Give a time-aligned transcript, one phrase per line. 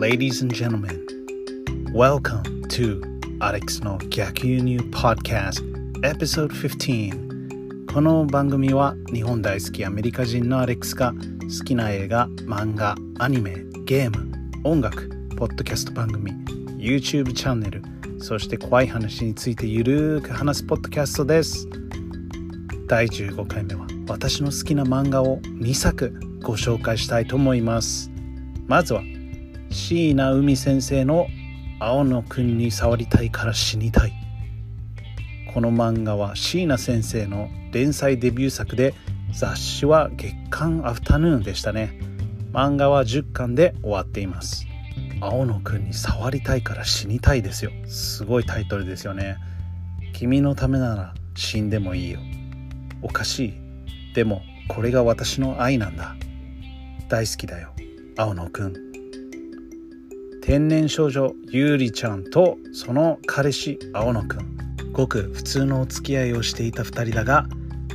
[0.00, 0.98] ladies and gentlemen.
[1.92, 3.02] Welcome to
[3.40, 5.62] Alex の逆輸入 Podcast
[6.00, 14.32] Episode 15この番組は日本大好きアメリカ人のアレックスが好きな映画、漫画、アニメ、ゲーム、
[14.64, 16.32] 音楽、ポッドキャスト番組、
[16.78, 17.82] YouTube チャンネル
[18.20, 21.68] そして怖い話についてゆるーく話すポッドキャストです
[22.86, 28.10] 第15回目は私の好きな漫画を2作ご紹介したいと思います
[28.66, 29.02] まずは
[29.70, 31.28] 椎名海先生の
[31.78, 34.12] 青野くんに触りたいから死にたい。
[35.54, 38.94] この漫画は椎名先生の連載デビュー作で
[39.32, 41.98] 雑誌は月刊アフタヌーンでしたね。
[42.52, 44.66] 漫画は10巻で終わっています。
[45.20, 47.70] 青野くんに触りたいから死にたいですよ。
[47.86, 49.36] すごいタイトルですよね。
[50.12, 52.18] 君のためなら死んでもいいよ。
[53.02, 54.14] おかしい。
[54.14, 56.16] でもこれが私の愛なんだ。
[57.08, 57.72] 大好きだよ
[58.16, 58.89] 青野くん。
[60.42, 64.56] 天然少女ゆうりちゃんとその彼氏青野くん。
[64.92, 67.46] ごく普通のお付き合いをしていた2人だが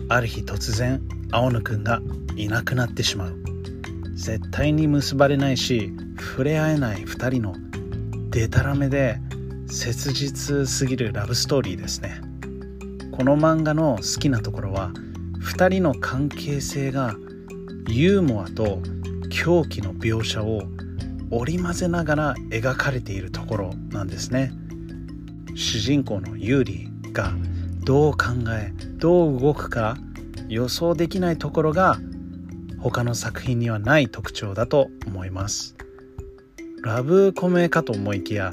[0.07, 1.01] ある日突然
[1.31, 2.01] 青野くんが
[2.38, 3.35] いなくなってしまう。
[4.13, 7.55] 絶対に結ばれないし触れ合えない2人の
[8.29, 9.19] デタラメで
[9.67, 12.21] 切実すぎるラブストーリーですね。
[13.11, 14.91] この漫画の好きなところは
[15.41, 17.16] 2人の関係性が
[17.89, 18.81] ユーモアと
[19.29, 20.61] 狂気の描写を
[21.31, 24.52] 織り交ぜながら描かれているところなんですね。
[25.56, 27.34] 主人公のユーリが
[27.84, 29.98] どう考えどう動くか
[30.50, 31.98] 予想できないところが
[32.80, 35.76] 他の作品にはない特徴だと思います。
[36.84, 38.52] ラブコメかと思いきや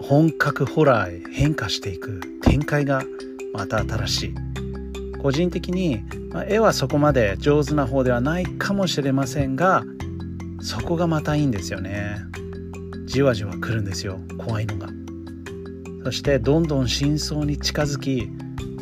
[0.00, 3.02] 本格ホラーへ変化していく展開が
[3.54, 4.34] また新しい。
[5.20, 9.84] 個人的に、まあ、絵はそこまで上手な方ではないかもしれませんが
[10.62, 12.16] そこがまたいいんですよね。
[13.04, 14.20] じわじわ来るんですよ。
[14.38, 14.88] 怖いのが。
[16.04, 18.28] そしてどんどん真相に近づき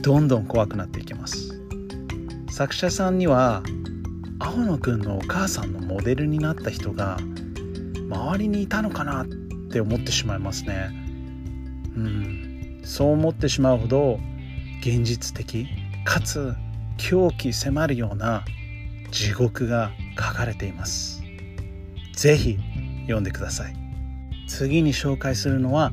[0.03, 1.59] どんどん怖くなっていきます。
[2.51, 3.63] 作者さんには
[4.39, 7.19] 青野くんのお母さんのモデルになった人が
[8.11, 9.27] 周りにいたのかなっ
[9.71, 10.91] て思ってしまいますね。
[11.97, 12.81] うん。
[12.85, 14.21] そう思ってしまうほど
[14.81, 15.67] 現実的
[16.05, 16.55] かつ
[16.99, 18.45] 狂気迫るような
[19.11, 21.20] 地獄が書かれています。
[22.21, 22.59] 是非
[23.05, 23.75] 読んでください。
[24.47, 25.91] 次に紹介するのは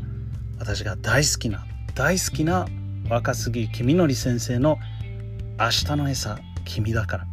[0.60, 1.66] 私が大好きな
[1.96, 2.68] 大好きな
[3.10, 4.78] 若杉君則先生の
[5.58, 7.28] 「明日の餌君だから」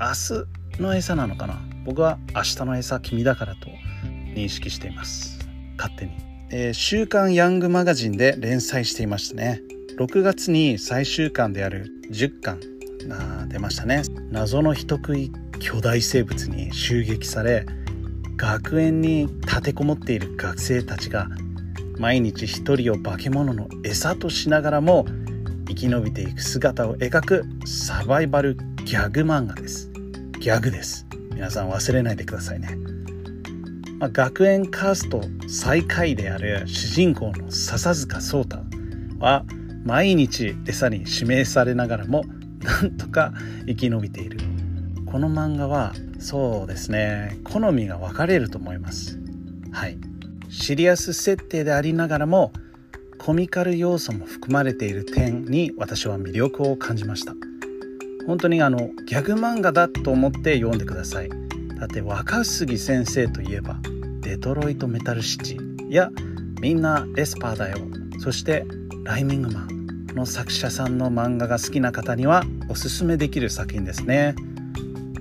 [0.00, 1.60] 明日の餌なのかな？
[1.84, 3.68] 僕は明日の餌君だからと
[4.34, 5.38] 認識しています。
[5.78, 6.12] 勝手に、
[6.50, 9.60] えー、週刊ヤングマガジンで連載していましたね。
[9.98, 12.58] 6月に最終巻である10巻
[13.06, 14.02] が出ましたね。
[14.32, 17.66] 謎の人食い巨大生物に襲撃され
[18.40, 21.28] 学園に立てこもっている学生たちが
[21.98, 25.04] 毎日一人を化け物の餌としながらも
[25.68, 28.56] 生き延びていく姿を描くサバイバル
[28.86, 29.90] ギャグ漫画です。
[30.40, 31.06] ギャグです。
[31.34, 32.78] 皆さん忘れないでくださいね。
[33.98, 38.56] まあ、学園カースト最下位である主人公の笹塚壮太
[39.18, 39.44] は
[39.84, 42.24] 毎日餌に指名されながらも
[42.62, 43.34] なんとか
[43.66, 44.49] 生き延びている。
[45.10, 47.40] この漫画はそうですね。
[47.42, 49.18] 好みが分かれると思います。
[49.72, 49.98] はい。
[50.48, 52.52] シリアス設定でありながらも
[53.18, 57.34] コミカル要素も含まれている点に私は魅力を感じました。
[58.26, 61.28] 本当にあのギャグ漫画だと思って読んでください。
[61.80, 63.78] だって若杉先生といえば
[64.22, 66.10] 「デトロイト・メタル・シティ」や
[66.62, 67.78] 「みんなエスパーだよ」
[68.20, 68.64] そして
[69.02, 74.36] 「ライミングマン」の作者さんの漫画が好きな方にはおすすめできる作品ですね。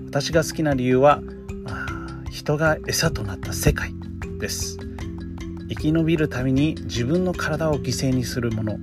[0.10, 1.22] 私が好きな理由は、
[1.66, 3.94] まあ、人が餌となった世界
[4.40, 4.80] です。
[5.70, 8.80] 生き延びるために自分の体を犠牲にするもの。